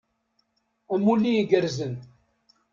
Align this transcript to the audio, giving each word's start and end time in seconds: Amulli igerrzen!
Amulli 0.93 1.31
igerrzen! 1.41 1.93